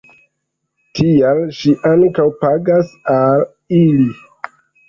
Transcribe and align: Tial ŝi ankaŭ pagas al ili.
Tial 0.99 1.41
ŝi 1.59 1.75
ankaŭ 1.91 2.27
pagas 2.45 2.93
al 3.19 3.47
ili. 3.85 4.11